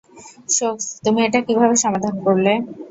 [0.49, 2.51] সোকস, তুমি এটা কিভাবে সমাধান করলে?